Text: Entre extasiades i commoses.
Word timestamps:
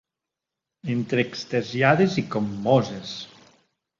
Entre 0.93 1.21
extasiades 1.25 2.17
i 2.21 2.25
commoses. 2.37 3.15